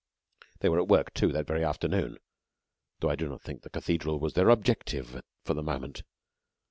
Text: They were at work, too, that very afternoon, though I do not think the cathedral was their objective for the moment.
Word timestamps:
They 0.61 0.69
were 0.69 0.79
at 0.79 0.87
work, 0.87 1.13
too, 1.13 1.31
that 1.31 1.45
very 1.45 1.63
afternoon, 1.63 2.17
though 3.01 3.11
I 3.11 3.15
do 3.15 3.29
not 3.29 3.43
think 3.43 3.61
the 3.61 3.69
cathedral 3.69 4.19
was 4.19 4.33
their 4.33 4.49
objective 4.49 5.21
for 5.45 5.53
the 5.53 5.61
moment. 5.61 6.01